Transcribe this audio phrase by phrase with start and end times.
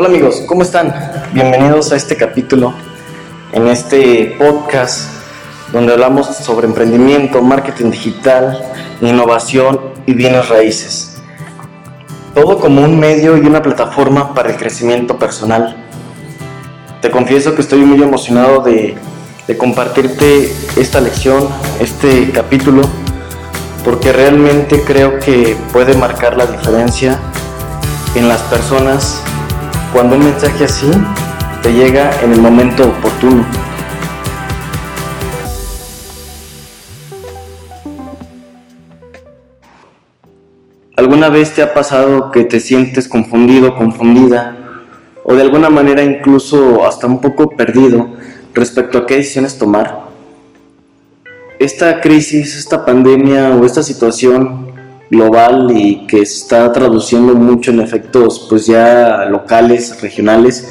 [0.00, 0.94] Hola amigos, ¿cómo están?
[1.32, 2.72] Bienvenidos a este capítulo,
[3.50, 5.10] en este podcast
[5.72, 8.64] donde hablamos sobre emprendimiento, marketing digital,
[9.00, 11.16] innovación y bienes raíces.
[12.32, 15.76] Todo como un medio y una plataforma para el crecimiento personal.
[17.02, 18.96] Te confieso que estoy muy emocionado de,
[19.58, 21.48] compartirte esta lección,
[21.80, 22.82] este capítulo,
[23.84, 27.18] porque realmente creo que puede marcar la diferencia
[28.14, 29.24] en las personas
[29.98, 30.88] cuando un mensaje así
[31.60, 33.44] te llega en el momento oportuno.
[40.94, 44.56] ¿Alguna vez te ha pasado que te sientes confundido, confundida,
[45.24, 48.08] o de alguna manera incluso hasta un poco perdido
[48.54, 50.02] respecto a qué decisiones tomar?
[51.58, 54.67] Esta crisis, esta pandemia o esta situación
[55.10, 60.68] global y que está traduciendo mucho en efectos pues ya locales, regionales.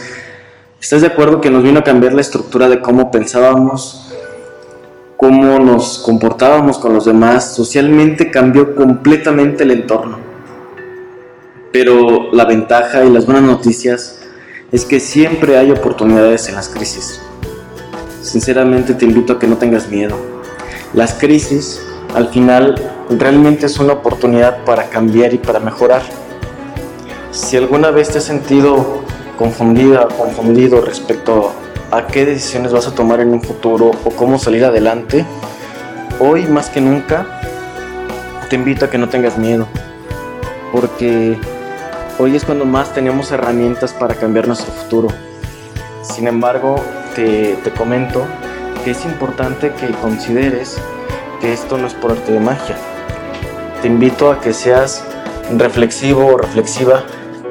[0.80, 4.14] ¿Estás de acuerdo que nos vino a cambiar la estructura de cómo pensábamos,
[5.18, 7.56] cómo nos comportábamos con los demás?
[7.56, 10.20] Socialmente cambió completamente el entorno.
[11.72, 14.20] Pero la ventaja y las buenas noticias
[14.72, 17.22] es que siempre hay oportunidades en las crisis.
[18.22, 20.16] Sinceramente te invito a que no tengas miedo.
[20.94, 21.82] Las crisis
[22.18, 22.74] al final
[23.12, 26.02] realmente es una oportunidad para cambiar y para mejorar.
[27.30, 29.04] Si alguna vez te has sentido
[29.38, 31.52] confundida confundido respecto
[31.92, 35.28] a qué decisiones vas a tomar en un futuro o cómo salir adelante,
[36.20, 37.40] hoy más que nunca
[38.50, 39.68] te invito a que no tengas miedo,
[40.72, 41.38] porque
[42.18, 45.10] hoy es cuando más tenemos herramientas para cambiar nuestro futuro.
[46.02, 46.78] Sin embargo,
[47.16, 48.26] te, te comento
[48.84, 50.80] que es importante que consideres
[51.40, 52.78] que esto no es por arte de magia.
[53.82, 55.04] Te invito a que seas
[55.56, 57.04] reflexivo o reflexiva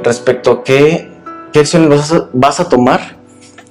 [0.02, 1.10] respecto a qué,
[1.52, 3.16] qué acciones vas a, vas a tomar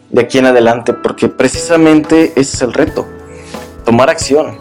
[0.10, 3.06] de aquí en adelante, porque precisamente ese es el reto,
[3.84, 4.60] tomar acción.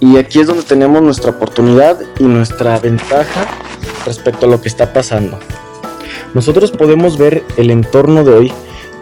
[0.00, 3.46] Y aquí es donde tenemos nuestra oportunidad y nuestra ventaja
[4.04, 5.38] respecto a lo que está pasando.
[6.34, 8.52] Nosotros podemos ver el entorno de hoy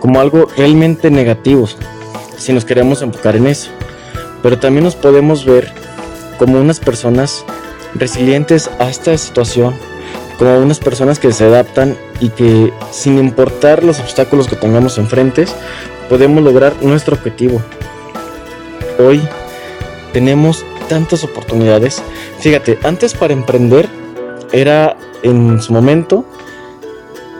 [0.00, 1.68] como algo realmente negativo,
[2.36, 3.70] si nos queremos enfocar en eso
[4.42, 5.72] pero también nos podemos ver
[6.38, 7.44] como unas personas
[7.94, 9.74] resilientes a esta situación,
[10.38, 15.46] como unas personas que se adaptan y que sin importar los obstáculos que tengamos enfrente,
[16.08, 17.62] podemos lograr nuestro objetivo.
[18.98, 19.20] Hoy
[20.12, 22.02] tenemos tantas oportunidades.
[22.40, 23.88] Fíjate, antes para emprender
[24.52, 26.24] era en su momento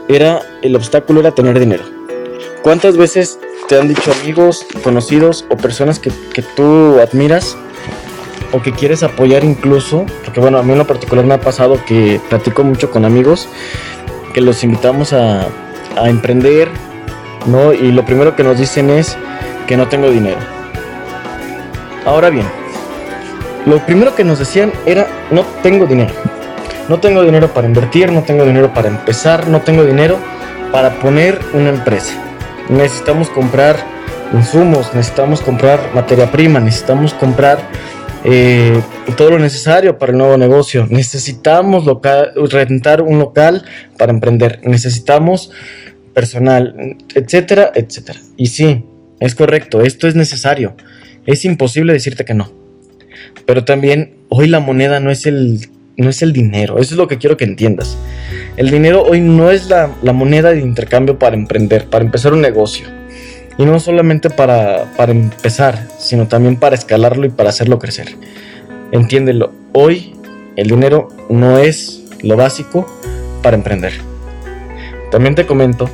[0.09, 1.85] era el obstáculo era tener dinero.
[2.63, 3.39] ¿Cuántas veces
[3.73, 6.11] te han dicho amigos, conocidos o personas que,
[6.55, 7.57] tú admiras
[8.53, 11.83] o que quieres apoyar incluso, porque bueno, a mí en lo particular me ha pasado
[11.87, 13.49] que platico mucho con amigos,
[14.35, 15.47] que los invitamos a,
[15.97, 16.69] a emprender,
[17.47, 17.73] ¿no?
[17.73, 19.17] Y lo primero que nos dicen es
[19.67, 20.41] que no tengo dinero.
[22.05, 22.47] Ahora bien,
[23.65, 26.13] lo primero que nos decían era no tengo dinero.
[26.91, 30.19] No tengo dinero para invertir, no tengo dinero para empezar, no tengo dinero
[30.71, 32.32] para poner una empresa
[32.69, 33.77] necesitamos comprar
[34.33, 37.59] insumos, necesitamos comprar materia prima, necesitamos comprar
[38.25, 38.81] eh,
[39.17, 41.85] todo lo necesario para el nuevo negocio, necesitamos
[42.51, 43.65] rentar un local
[43.99, 45.51] para emprender, necesitamos
[46.15, 48.21] personal, etcétera, etcétera.
[48.37, 48.85] Y sí,
[49.21, 50.77] es correcto, esto es necesario,
[51.27, 52.53] es imposible decirte que no.
[53.47, 57.09] Pero también hoy la moneda no es el, no es el dinero, eso es lo
[57.09, 57.97] que quiero que entiendas.
[58.57, 62.87] El dinero hoy no es la, moneda de intercambio para emprender, para empezar un negocio.
[63.59, 68.17] Y no solamente para, para empezar, sino también para escalarlo y para hacerlo crecer.
[68.93, 70.15] Entiéndelo, hoy
[70.57, 72.87] el dinero no es lo básico
[73.43, 73.93] para emprender.
[75.11, 75.91] También te comento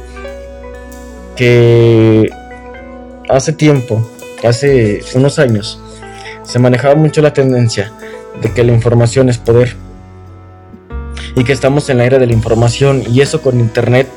[1.37, 2.31] que
[3.29, 4.09] hace tiempo,
[4.45, 5.81] hace unos años,
[6.43, 7.93] se manejaba mucho la tendencia
[8.41, 9.77] de que la información es poder
[11.39, 14.09] y que estamos en la era de la información y eso con Internet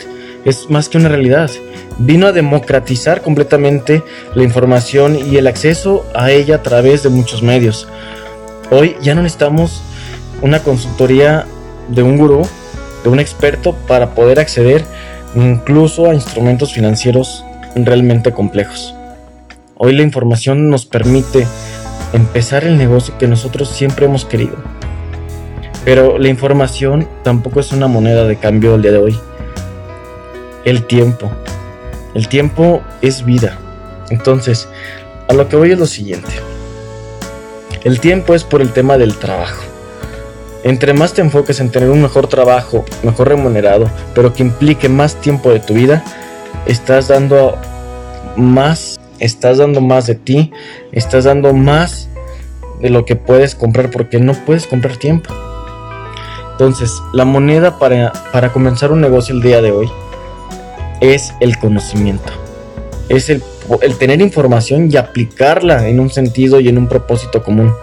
[0.44, 1.52] es más que una realidad.
[2.00, 4.04] Vino a democratizar completamente
[4.34, 7.88] la información y el acceso a ella a través de muchos medios.
[8.72, 9.84] Hoy ya no necesitamos
[10.42, 11.46] una consultoría
[11.90, 12.42] de un gurú,
[13.04, 14.84] de un experto para poder acceder
[15.36, 17.46] incluso a instrumentos financieros
[17.76, 18.96] realmente complejos.
[19.78, 21.46] Hoy la información nos permite
[22.14, 24.56] empezar el negocio que nosotros siempre hemos querido
[25.86, 29.20] pero la información tampoco es una moneda de cambio el día de hoy.
[30.64, 31.32] El tiempo.
[32.14, 33.58] El tiempo es vida.
[34.10, 34.68] Entonces,
[35.28, 36.30] a lo que voy es lo siguiente.
[37.84, 39.64] El tiempo es por el tema del trabajo.
[40.64, 45.16] Entre más te enfoques en tener un mejor trabajo, mejor remunerado, pero que implique más
[45.16, 46.04] tiempo de tu vida,
[46.68, 47.58] estás dando
[48.36, 50.52] más, estás dando más de ti,
[50.92, 52.10] estás dando más
[52.80, 55.34] de lo que puedes comprar porque no puedes comprar tiempo.
[56.62, 59.90] Entonces, la moneda para, para comenzar un negocio el día de hoy
[61.00, 62.32] es el conocimiento.
[63.10, 63.42] Es el,
[63.98, 67.74] tener información y aplicarla en un sentido y en un propósito común.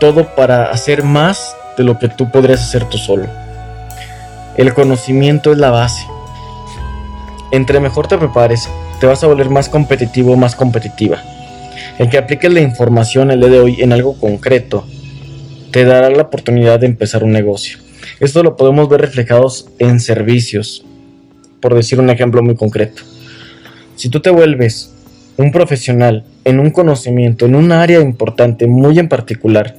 [0.00, 3.24] Todo para hacer más de lo que tú podrías hacer tú solo.
[4.58, 6.06] El conocimiento es la base.
[7.52, 8.68] Entre mejor te prepares,
[9.00, 11.22] te vas a volver más competitivo, más competitiva.
[11.98, 14.84] El que apliques la información el día de hoy en algo concreto
[15.70, 17.83] te dará la oportunidad de empezar un negocio.
[18.20, 20.84] Esto lo podemos ver reflejados en servicios,
[21.60, 23.02] por decir un ejemplo muy concreto.
[23.96, 24.92] Si tú te vuelves
[25.36, 29.76] un profesional en un conocimiento, en un área importante, muy en particular,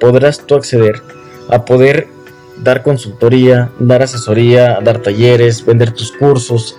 [0.00, 1.02] podrás tú acceder
[1.48, 2.06] a poder
[2.62, 6.76] dar consultoría, dar asesoría, dar talleres, vender tus cursos,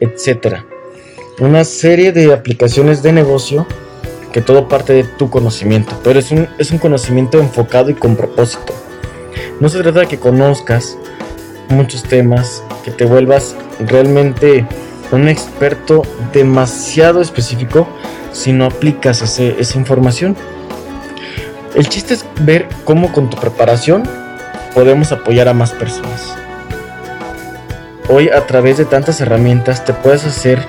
[0.00, 0.58] etc.
[1.40, 3.66] Una serie de aplicaciones de negocio
[4.32, 8.16] que todo parte de tu conocimiento, pero es un, es un conocimiento enfocado y con
[8.16, 8.74] propósito.
[9.58, 10.98] No se trata de que conozcas
[11.68, 14.66] muchos temas, que te vuelvas realmente
[15.12, 17.88] un experto demasiado específico
[18.32, 20.36] si no aplicas esa información.
[21.74, 24.02] El chiste es ver cómo con tu preparación
[24.74, 26.34] podemos apoyar a más personas.
[28.08, 30.62] Hoy a través de tantas herramientas te puedes hacer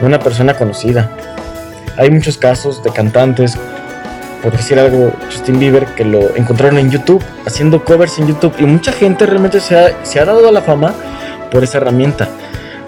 [0.00, 1.10] una persona conocida.
[1.98, 3.58] Hay muchos casos de cantantes,
[4.42, 8.54] por decir algo, Justin Bieber, que lo encontraron en YouTube, haciendo covers en YouTube.
[8.58, 10.94] Y mucha gente realmente se ha, se ha dado a la fama
[11.50, 12.28] por esa herramienta.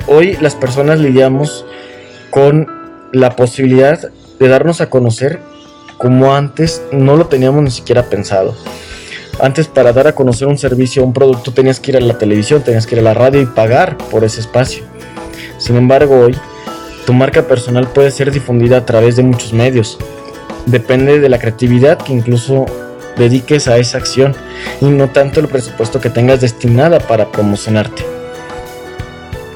[0.06, 1.64] Hoy las personas lidiamos
[2.30, 2.68] con
[3.12, 5.40] la posibilidad de darnos a conocer
[5.98, 8.56] como antes no lo teníamos ni siquiera pensado.
[9.40, 12.18] Antes para dar a conocer un servicio o un producto tenías que ir a la
[12.18, 14.84] televisión, tenías que ir a la radio y pagar por ese espacio.
[15.58, 16.36] Sin embargo, hoy
[17.06, 19.98] tu marca personal puede ser difundida a través de muchos medios.
[20.66, 22.66] Depende de la creatividad que incluso
[23.16, 24.34] dediques a esa acción
[24.80, 28.04] y no tanto el presupuesto que tengas destinada para promocionarte.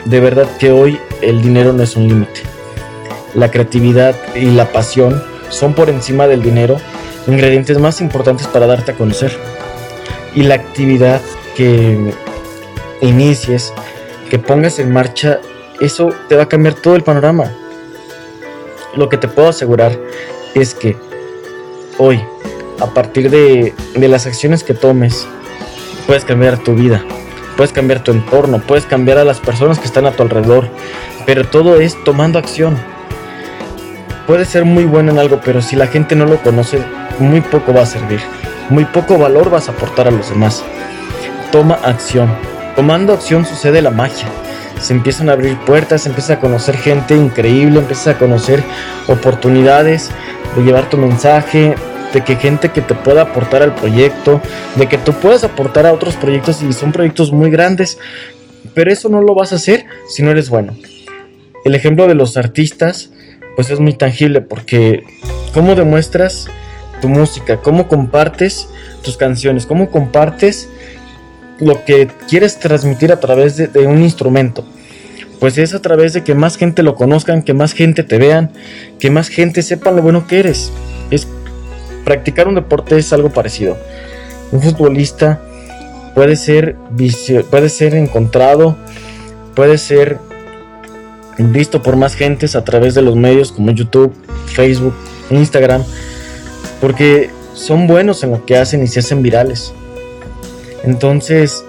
[0.04, 2.42] De verdad que hoy el dinero no es un límite.
[3.34, 6.78] La creatividad y la pasión son por encima del dinero
[7.26, 9.36] ingredientes más importantes para darte a conocer.
[10.34, 11.20] Y la actividad
[11.56, 12.12] que
[13.00, 13.72] inicies,
[14.30, 15.40] que pongas en marcha,
[15.80, 17.52] eso te va a cambiar todo el panorama.
[18.94, 19.98] Lo que te puedo asegurar
[20.60, 20.96] es que
[21.98, 22.22] hoy,
[22.80, 25.26] a partir de, de las acciones que tomes,
[26.06, 27.04] puedes cambiar tu vida,
[27.56, 30.68] puedes cambiar tu entorno, puedes cambiar a las personas que están a tu alrededor,
[31.24, 32.76] pero todo es tomando acción
[34.26, 36.80] puedes ser muy bueno en algo, pero si la gente no lo conoce,
[37.18, 38.20] muy poco va a servir.
[38.68, 40.64] Muy poco valor vas a aportar a los demás.
[41.52, 42.28] Toma acción.
[42.74, 44.26] Tomando acción sucede la magia.
[44.80, 48.62] Se empiezan a abrir puertas, se empieza a conocer gente increíble, empiezas a conocer
[49.06, 50.10] oportunidades
[50.56, 51.74] de llevar tu mensaje,
[52.12, 54.40] de que gente que te pueda aportar al proyecto,
[54.76, 57.98] de que tú puedas aportar a otros proyectos y son proyectos muy grandes,
[58.74, 60.76] pero eso no lo vas a hacer si no eres bueno.
[61.64, 63.10] El ejemplo de los artistas
[63.56, 65.04] pues es muy tangible porque
[65.52, 66.48] cómo demuestras
[67.00, 68.68] tu música, cómo compartes
[69.02, 70.68] tus canciones, cómo compartes
[71.58, 74.64] lo que quieres transmitir a través de, un instrumento.
[75.40, 78.50] Pues es a través de que más gente lo conozcan, que más gente te vean,
[78.98, 80.72] que más gente sepa lo bueno que eres.
[81.10, 81.28] Es
[82.04, 83.76] practicar un deporte es algo parecido.
[84.52, 85.40] Un futbolista
[86.14, 86.76] puede ser
[87.50, 88.76] puede ser encontrado,
[89.54, 90.18] puede ser
[91.38, 94.14] visto por más gentes a través de los medios como YouTube,
[94.46, 94.94] Facebook,
[95.30, 95.82] Instagram,
[96.80, 99.72] porque son buenos en lo que hacen y se hacen virales.
[100.84, 101.64] Entonces,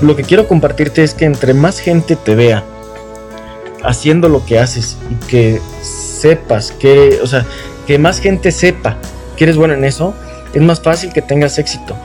[0.00, 2.64] lo que quiero compartirte es que entre más gente te vea
[3.82, 7.44] haciendo lo que haces y que sepas que, o sea,
[7.86, 8.98] que más gente sepa
[9.36, 10.14] que eres bueno en eso,
[10.52, 11.96] es más fácil que tengas éxito.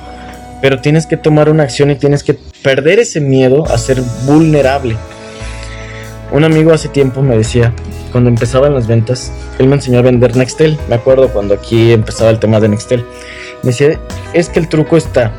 [0.61, 4.95] Pero tienes que tomar una acción y tienes que perder ese miedo a ser vulnerable.
[6.31, 7.73] Un amigo hace tiempo me decía,
[8.11, 10.77] cuando empezaban las ventas, él me enseñó a vender Nextel.
[10.87, 13.03] Me acuerdo cuando aquí empezaba el tema de Nextel.
[13.63, 13.99] Me decía,
[14.33, 15.33] es que el truco está,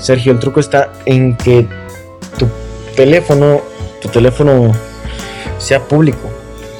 [0.00, 1.66] Sergio, el truco está en que
[2.38, 2.48] tu
[2.96, 3.60] teléfono,
[4.00, 4.72] tu teléfono
[5.58, 6.28] sea público,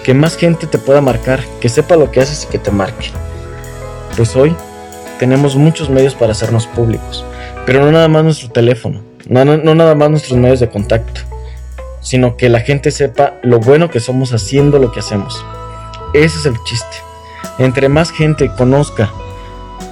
[0.02, 3.10] que más gente te pueda marcar, que sepa lo que haces y que te marque.
[4.16, 4.54] Pues hoy
[5.18, 7.24] tenemos muchos medios para hacernos públicos,
[7.66, 11.20] pero no nada más nuestro teléfono, no, no nada más nuestros medios de contacto
[12.00, 15.44] sino que la gente sepa lo bueno que somos haciendo lo que hacemos.
[16.14, 16.96] Ese es el chiste.
[17.58, 19.12] Entre más gente conozca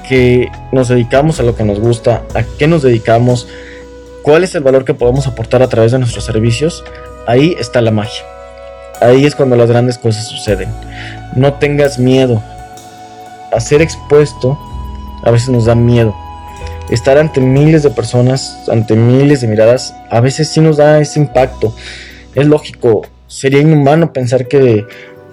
[0.08, 3.46] que nos dedicamos a lo que nos gusta, a qué nos dedicamos,
[4.22, 6.84] cuál es el valor que podemos aportar a través de nuestros servicios,
[7.26, 8.24] ahí está la magia.
[9.00, 10.68] Ahí es cuando las grandes cosas suceden.
[11.36, 12.42] No tengas miedo.
[13.52, 14.58] A ser expuesto
[15.22, 16.14] a veces nos da miedo.
[16.90, 21.20] Estar ante miles de personas, ante miles de miradas, a veces sí nos da ese
[21.20, 21.74] impacto.
[22.34, 24.86] Es lógico, sería inhumano pensar que,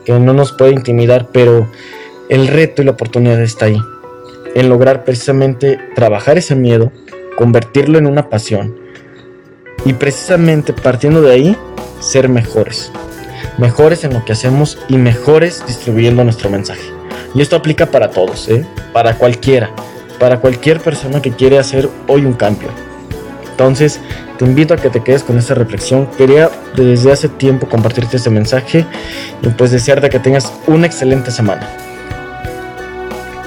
[0.06, 1.68] que no nos puede intimidar, pero
[2.30, 3.82] el reto y la oportunidad está ahí.
[4.56, 6.92] En lograr precisamente trabajar ese miedo,
[7.38, 8.74] convertirlo en una pasión
[9.84, 11.58] y precisamente partiendo de ahí,
[12.00, 12.90] ser mejores.
[13.58, 16.90] Mejores en lo que hacemos y mejores distribuyendo nuestro mensaje.
[17.34, 18.66] Y esto aplica para todos, ¿eh?
[18.94, 19.72] para cualquiera,
[20.20, 22.70] para cualquier persona que quiere hacer hoy un cambio.
[23.52, 24.00] Entonces,
[24.38, 26.08] te invito a que te quedes con esta reflexión.
[26.18, 28.86] Quería desde hace tiempo compartirte este mensaje
[29.42, 31.85] y pues desearte que tengas una excelente semana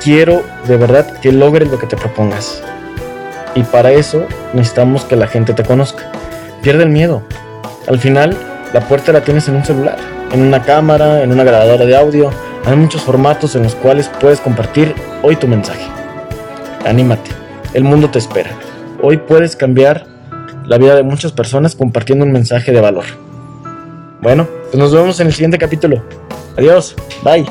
[0.09, 2.63] quiero de verdad que logres lo que te propongas.
[3.55, 4.25] Y para eso
[4.55, 6.11] necesitamos que la gente te conozca.
[6.63, 7.21] Pierde el miedo.
[7.87, 8.35] Al final,
[8.73, 9.99] la puerta la tienes en un celular,
[10.33, 12.31] en una cámara, en una grabadora de audio.
[12.65, 15.85] Hay muchos formatos en los cuales puedes compartir hoy tu mensaje.
[16.87, 17.31] Anímate.
[17.75, 18.53] El mundo te espera.
[19.03, 20.07] Hoy puedes cambiar
[20.65, 23.05] la vida de muchas personas compartiendo un mensaje de valor.
[24.23, 26.03] Bueno, pues nos vemos en el siguiente capítulo.
[26.57, 26.97] Adiós.
[27.23, 27.45] Bye.